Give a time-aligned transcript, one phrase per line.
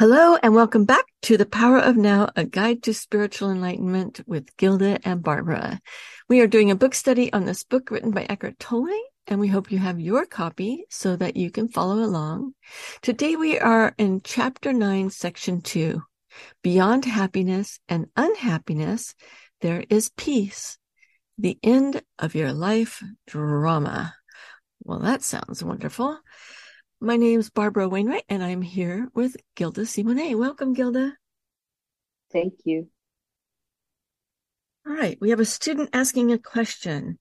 [0.00, 4.56] Hello and welcome back to The Power of Now, a guide to spiritual enlightenment with
[4.56, 5.78] Gilda and Barbara.
[6.26, 9.48] We are doing a book study on this book written by Eckhart Tolle, and we
[9.48, 12.54] hope you have your copy so that you can follow along.
[13.02, 16.00] Today we are in chapter nine, section two.
[16.62, 19.14] Beyond happiness and unhappiness,
[19.60, 20.78] there is peace.
[21.36, 24.14] The end of your life drama.
[24.82, 26.18] Well, that sounds wonderful.
[27.02, 30.36] My name is Barbara Wainwright, and I'm here with Gilda Simonet.
[30.36, 31.16] Welcome, Gilda.
[32.30, 32.88] Thank you.
[34.86, 37.18] All right, we have a student asking a question.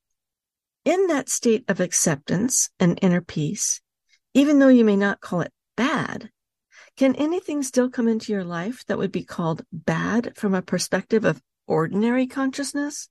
[0.83, 3.79] In that state of acceptance and inner peace,
[4.33, 6.29] even though you may not call it bad,
[6.97, 11.23] can anything still come into your life that would be called bad from a perspective
[11.23, 13.07] of ordinary consciousness?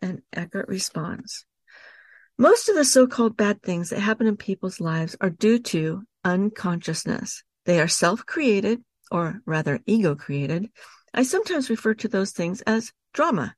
[0.00, 1.44] And Eckhart responds
[2.40, 6.04] most of the so called bad things that happen in people's lives are due to
[6.24, 7.44] unconsciousness.
[7.66, 10.70] They are self created, or rather ego created.
[11.12, 13.54] I sometimes refer to those things as drama.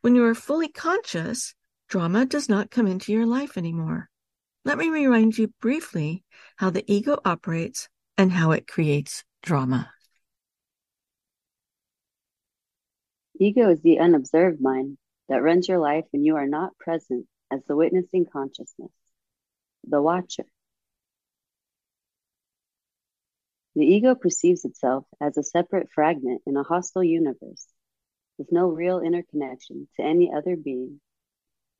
[0.00, 1.54] When you are fully conscious,
[1.90, 4.08] drama does not come into your life anymore.
[4.64, 6.24] Let me remind you briefly
[6.56, 9.90] how the ego operates and how it creates drama.
[13.38, 14.96] Ego is the unobserved mind
[15.28, 18.90] that runs your life when you are not present as the witnessing consciousness,
[19.84, 20.44] the watcher.
[23.74, 27.66] The ego perceives itself as a separate fragment in a hostile universe
[28.38, 31.00] with no real interconnection to any other being,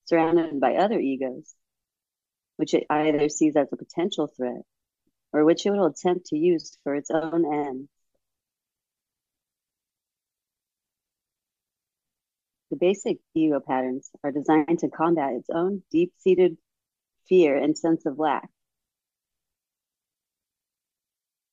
[0.05, 1.55] surrounded by other egos,
[2.57, 4.63] which it either sees as a potential threat
[5.33, 7.89] or which it will attempt to use for its own ends.
[12.73, 16.57] The basic ego patterns are designed to combat its own deep seated
[17.29, 18.49] fear and sense of lack.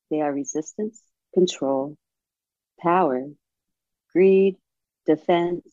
[0.09, 1.03] They are resistance,
[1.33, 1.97] control,
[2.79, 3.27] power,
[4.13, 4.55] greed,
[5.05, 5.67] defense,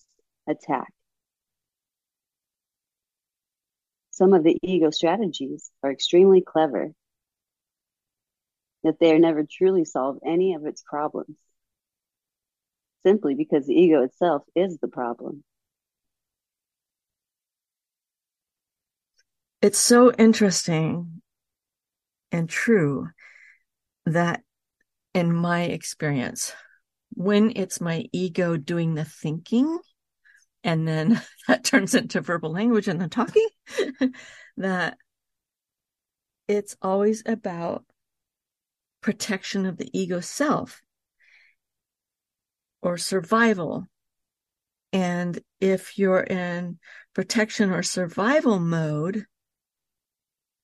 [0.48, 0.92] attack.
[4.10, 6.90] Some of the ego strategies are extremely clever,
[8.82, 11.36] yet they are never truly solve any of its problems
[13.06, 15.44] simply because the ego itself is the problem.
[19.62, 21.22] It's so interesting
[22.32, 23.08] and true
[24.06, 24.42] that
[25.14, 26.52] in my experience,
[27.10, 29.78] when it's my ego doing the thinking,
[30.64, 33.48] and then that turns into verbal language and the talking,
[34.56, 34.98] that
[36.48, 37.84] it's always about
[39.00, 40.82] protection of the ego self
[42.86, 43.84] or survival.
[44.92, 46.78] And if you're in
[47.14, 49.26] protection or survival mode,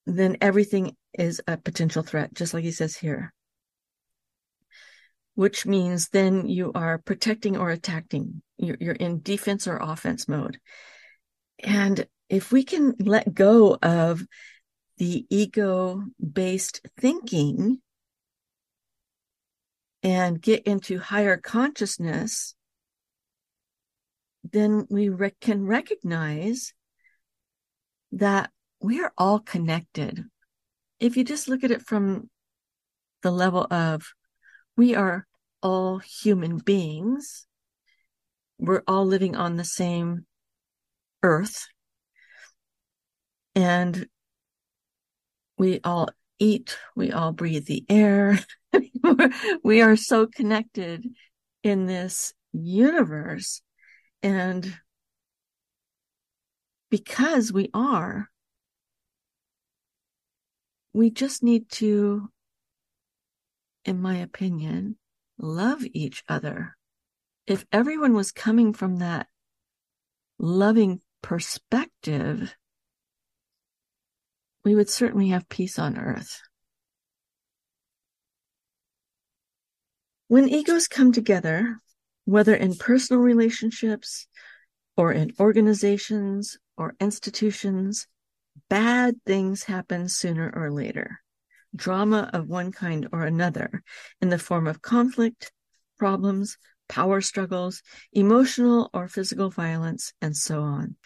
[0.07, 3.33] then everything is a potential threat, just like he says here.
[5.35, 8.41] Which means then you are protecting or attacking.
[8.57, 10.61] You're, you're in defense or offense mode.
[11.59, 14.25] And if we can let go of
[14.99, 17.81] the ego based thinking
[20.03, 22.55] and get into higher consciousness,
[24.45, 26.75] then we re- can recognize
[28.11, 30.25] that we are all connected.
[30.99, 32.29] If you just look at it from
[33.23, 34.03] the level of
[34.77, 35.27] we are
[35.63, 37.47] all human beings,
[38.59, 40.27] we're all living on the same
[41.23, 41.69] earth,
[43.55, 44.09] and
[45.59, 46.09] we all
[46.39, 48.39] eat, we all breathe the air.
[49.63, 51.05] we are so connected
[51.63, 53.63] in this universe.
[54.23, 54.77] And
[56.91, 58.29] because we are,
[60.93, 62.29] we just need to,
[63.85, 64.97] in my opinion,
[65.39, 66.77] love each other.
[67.47, 69.27] If everyone was coming from that
[70.39, 72.55] loving perspective,
[74.65, 76.41] we would certainly have peace on earth.
[80.33, 81.77] When egos come together,
[82.25, 84.27] whether in personal relationships
[84.97, 88.07] or in organizations or institutions,
[88.71, 91.21] bad things happen sooner or later.
[91.77, 93.83] Drama of one kind or another
[94.23, 95.53] in the form of conflict,
[95.99, 96.57] problems,
[96.89, 97.83] power struggles,
[98.15, 100.97] emotional or physical violence, and so on.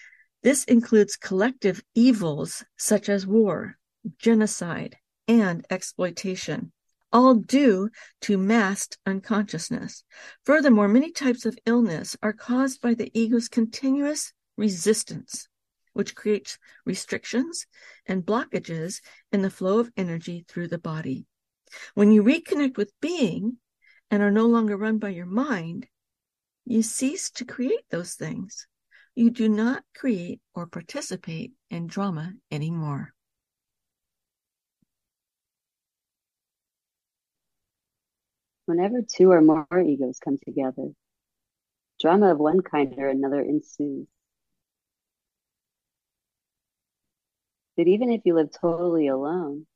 [0.45, 3.77] This includes collective evils such as war,
[4.21, 6.71] genocide, and exploitation,
[7.17, 7.89] all due
[8.21, 10.05] to masked unconsciousness.
[10.45, 15.49] Furthermore, many types of illness are caused by the ego's continuous resistance,
[15.95, 17.67] which creates restrictions
[18.05, 19.01] and blockages
[19.33, 21.25] in the flow of energy through the body.
[21.95, 23.57] When you reconnect with being
[24.11, 25.87] and are no longer run by your mind,
[26.67, 28.67] you cease to create those things.
[29.15, 33.15] You do not create or participate in drama anymore.
[38.67, 40.91] Whenever two or more egos come together,
[42.01, 44.07] drama of one kind or another ensues.
[47.77, 49.67] But even if you live totally alone,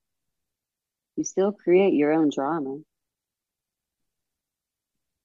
[1.17, 2.79] you still create your own drama.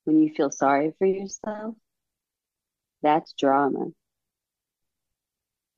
[0.04, 1.76] When you feel sorry for yourself,
[3.02, 3.88] that's drama.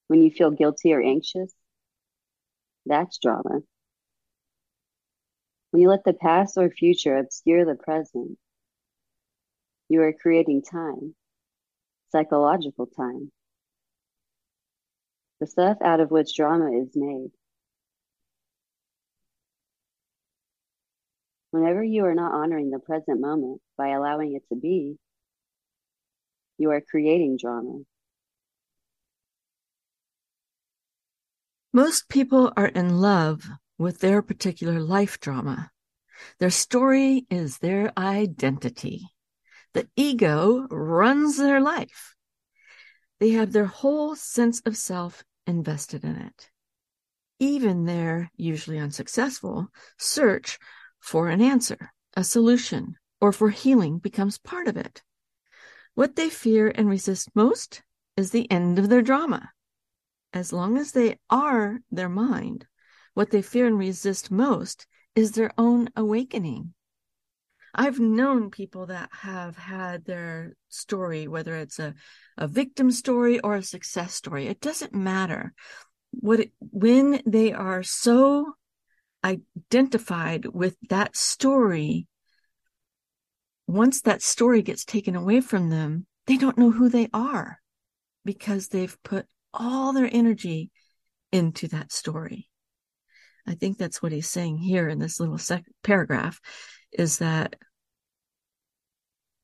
[0.07, 1.53] When you feel guilty or anxious,
[2.85, 3.61] that's drama.
[5.77, 8.39] You let the past or future obscure the present,
[9.89, 11.13] you are creating time,
[12.11, 13.31] psychological time,
[15.39, 17.29] the stuff out of which drama is made.
[21.51, 24.97] Whenever you are not honoring the present moment by allowing it to be,
[26.57, 27.81] you are creating drama.
[31.71, 33.47] Most people are in love
[33.77, 35.71] with their particular life drama.
[36.39, 39.07] Their story is their identity.
[39.73, 42.15] The ego runs their life.
[43.19, 46.49] They have their whole sense of self invested in it.
[47.39, 50.57] Even their usually unsuccessful search
[50.99, 55.03] for an answer, a solution, or for healing becomes part of it.
[55.93, 57.81] What they fear and resist most
[58.15, 59.51] is the end of their drama.
[60.33, 62.67] As long as they are their mind,
[63.17, 64.85] what they fear and resist most
[65.15, 66.71] is their own awakening.
[67.73, 71.95] I've known people that have had their story, whether it's a,
[72.37, 75.55] a victim story or a success story, it doesn't matter.
[76.11, 78.53] What it, when they are so
[79.23, 82.05] identified with that story,
[83.65, 87.57] once that story gets taken away from them, they don't know who they are
[88.23, 89.25] because they've put
[89.55, 90.69] all their energy
[91.31, 92.47] into that story.
[93.47, 96.39] I think that's what he's saying here in this little sec- paragraph
[96.91, 97.55] is that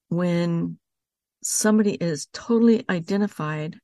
[0.10, 0.78] when
[1.42, 3.78] somebody is totally identified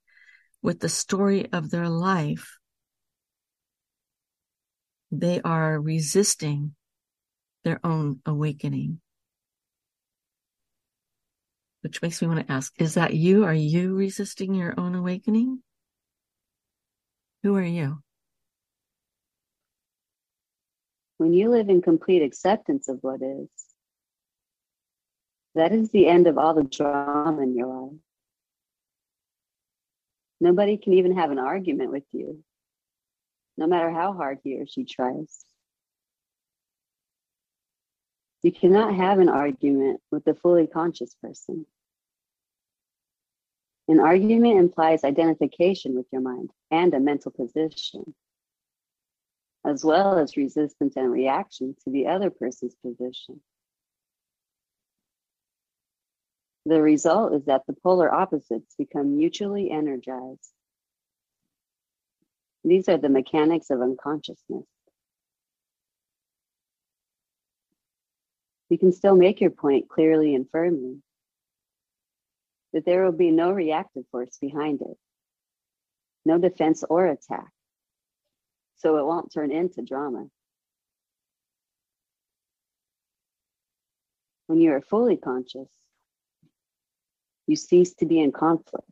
[0.61, 2.57] with the story of their life,
[5.11, 6.75] they are resisting
[7.63, 8.99] their own awakening.
[11.81, 13.45] Which makes me want to ask, is that you?
[13.45, 15.63] Are you resisting your own awakening?
[17.43, 18.03] Who are you?
[21.19, 23.49] When you live in complete acceptance of what is,
[25.53, 27.99] that is the end of all the drama in your life.
[30.39, 32.41] Nobody can even have an argument with you,
[33.57, 35.43] no matter how hard he or she tries.
[38.41, 41.65] You cannot have an argument with a fully conscious person.
[43.89, 48.15] An argument implies identification with your mind and a mental position
[49.69, 53.39] as well as resistance and reaction to the other person's position.
[56.65, 60.51] The result is that the polar opposites become mutually energized.
[62.63, 64.65] These are the mechanics of unconsciousness.
[68.69, 71.01] You can still make your point clearly and firmly,
[72.73, 74.97] but there will be no reactive force behind it,
[76.25, 77.51] no defense or attack
[78.79, 80.27] so it won't turn into drama.
[84.47, 85.69] When you are fully conscious,
[87.45, 88.89] you cease to be in conflict.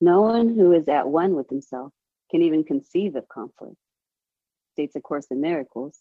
[0.00, 1.92] No one who is at one with himself
[2.30, 3.76] can even conceive of conflict,
[4.72, 5.98] states A Course in Miracles.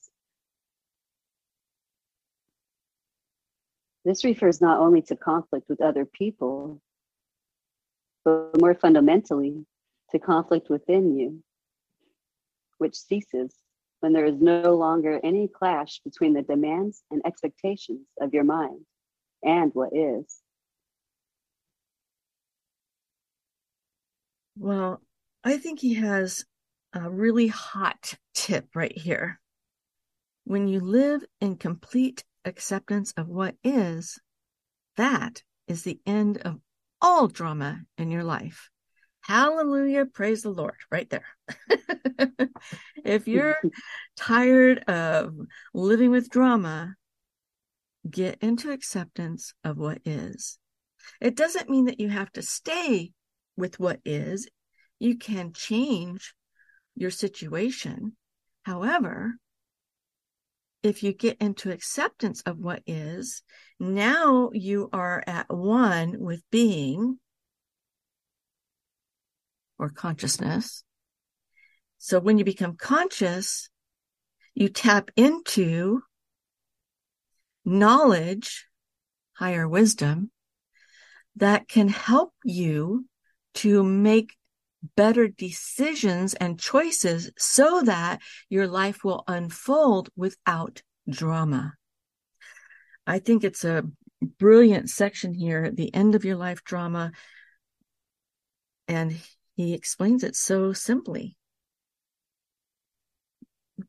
[4.04, 6.82] This refers not only to conflict with other people,
[8.24, 9.66] but more fundamentally
[10.12, 11.44] to conflict within you,
[12.78, 13.54] which ceases
[14.00, 18.86] when there is no longer any clash between the demands and expectations of your mind
[19.44, 20.42] and what is.
[24.58, 25.02] Well,
[25.44, 26.46] I think he has
[26.94, 29.40] a really hot tip right here.
[30.46, 34.20] When you live in complete acceptance of what is,
[34.98, 36.60] that is the end of
[37.02, 38.70] all drama in your life.
[39.28, 40.06] Hallelujah.
[40.06, 40.76] Praise the Lord.
[40.92, 41.26] Right there.
[43.04, 43.58] if you're
[44.16, 45.34] tired of
[45.74, 46.94] living with drama,
[48.08, 50.60] get into acceptance of what is.
[51.20, 53.14] It doesn't mean that you have to stay
[53.58, 54.48] with what is.
[55.00, 56.36] You can change
[56.96, 58.16] your situation.
[58.62, 59.34] However,
[60.84, 63.42] if you get into acceptance of what is,
[63.80, 67.20] now you are at one with being
[69.78, 70.84] or consciousness.
[71.98, 73.70] So when you become conscious,
[74.54, 76.02] you tap into
[77.66, 78.68] knowledge,
[79.34, 80.32] higher wisdom
[81.36, 83.06] that can help you
[83.56, 84.36] to make
[84.96, 91.74] better decisions and choices so that your life will unfold without drama.
[93.08, 93.84] I think it's a
[94.22, 97.12] brilliant section here the end of your life drama.
[98.88, 99.16] And
[99.56, 101.38] he explains it so simply.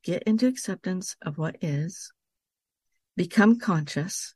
[0.03, 2.13] Get into acceptance of what is,
[3.17, 4.35] become conscious.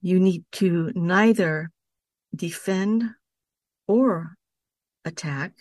[0.00, 1.70] You need to neither
[2.34, 3.10] defend
[3.86, 4.34] or
[5.04, 5.52] attack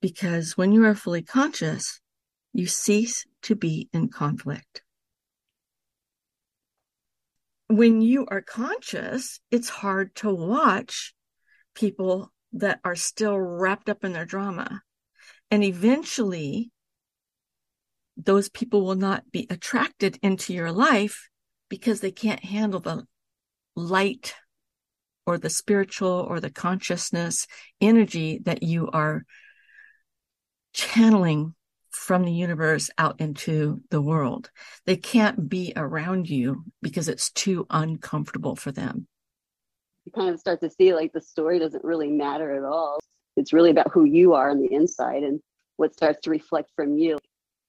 [0.00, 2.00] because when you are fully conscious,
[2.52, 4.82] you cease to be in conflict.
[7.68, 11.13] When you are conscious, it's hard to watch
[11.74, 14.82] people that are still wrapped up in their drama.
[15.50, 16.70] And eventually,
[18.16, 21.28] those people will not be attracted into your life
[21.68, 23.04] because they can't handle the
[23.74, 24.34] light
[25.26, 27.46] or the spiritual or the consciousness
[27.80, 29.24] energy that you are
[30.72, 31.54] channeling
[31.90, 34.50] from the universe out into the world.
[34.84, 39.06] They can't be around you because it's too uncomfortable for them.
[40.04, 43.00] You kind of start to see like the story doesn't really matter at all.
[43.36, 45.40] It's really about who you are on the inside and
[45.76, 47.18] what starts to reflect from you.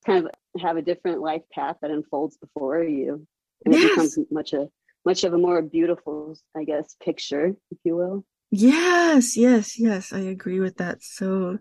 [0.05, 3.25] Kind of have a different life path that unfolds before you.
[3.63, 3.83] And yes.
[3.83, 4.67] it becomes much a
[5.05, 8.25] much of a more beautiful, I guess, picture, if you will.
[8.51, 10.11] Yes, yes, yes.
[10.11, 11.59] I agree with that so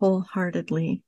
[0.00, 1.02] wholeheartedly.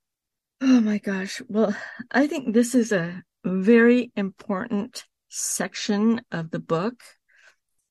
[0.61, 1.41] Oh my gosh.
[1.49, 1.75] Well,
[2.11, 7.03] I think this is a very important section of the book.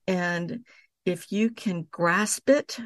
[0.08, 0.64] And
[1.06, 2.80] if you can grasp it,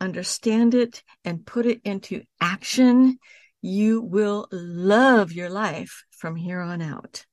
[0.00, 3.18] understand it, and put it into action,
[3.62, 7.26] you will love your life from here on out.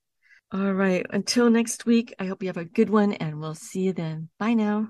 [0.52, 1.06] All right.
[1.10, 4.30] Until next week, I hope you have a good one and we'll see you then.
[4.40, 4.90] Bye now.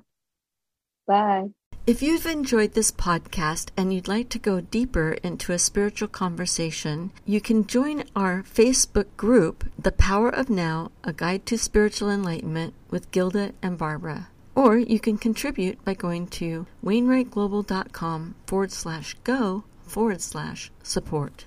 [1.08, 1.48] Bye.
[1.88, 7.12] If you've enjoyed this podcast and you'd like to go deeper into a spiritual conversation,
[7.26, 12.74] you can join our Facebook group, The Power of Now, A Guide to Spiritual Enlightenment
[12.90, 14.28] with Gilda and Barbara.
[14.58, 21.46] Or you can contribute by going to wainwrightglobal.com forward slash go forward slash support.